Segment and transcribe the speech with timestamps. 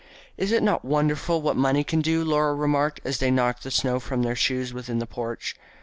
[0.35, 3.99] "Is it not wonderful what money can do?" Laura remarked, as they knocked the snow
[3.99, 5.55] from their shoes within the porch.